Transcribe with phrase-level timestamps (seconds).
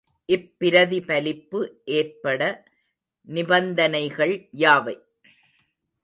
[0.29, 1.59] இப்பிரதிபலிப்பு
[1.91, 2.41] ஏற்பட
[3.27, 4.95] நிபந்தனைகள் யாவை?